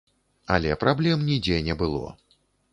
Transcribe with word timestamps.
Але 0.55 0.71
праблем 0.85 1.23
нідзе 1.29 1.61
не 1.71 1.79
было. 1.85 2.09